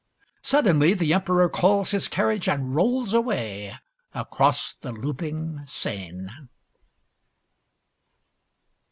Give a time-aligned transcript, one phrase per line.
[0.41, 3.75] Suddenly the Emperor calls his carriage and rolls away
[4.15, 6.27] across the looping Seine.